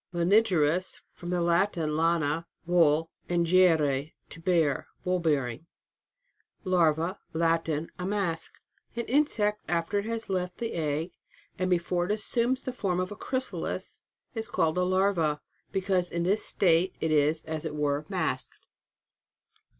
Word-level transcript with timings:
LANIGEROUS. 0.13 0.99
From 1.13 1.29
the 1.29 1.41
Latin, 1.41 1.95
lana, 1.95 2.47
wool, 2.65 3.11
and 3.29 3.45
gerere, 3.45 4.13
to 4.31 4.39
bear. 4.39 4.87
Wool 5.05 5.19
bearing. 5.19 5.67
LARVA. 6.63 7.19
Latin. 7.33 7.91
A 7.99 8.05
mask. 8.07 8.51
An 8.95 9.05
insect 9.05 9.61
* 9.65 9.69
after 9.79 9.99
it 9.99 10.05
has 10.05 10.27
left 10.27 10.57
the 10.57 10.73
egg, 10.73 11.11
and 11.59 11.69
before 11.69 12.05
it 12.05 12.11
assumes 12.11 12.63
the 12.63 12.73
form 12.73 12.99
of 12.99 13.11
a 13.11 13.15
crysa'is, 13.15 13.99
is 14.33 14.47
called 14.47 14.79
a 14.79 14.83
larva, 14.83 15.39
because 15.71 16.09
in 16.09 16.23
this 16.23 16.43
state 16.43 16.95
it 16.99 17.11
is, 17.11 17.43
as 17.43 17.63
it 17.63 17.75
were, 17.75 18.03
masked. 18.09 18.57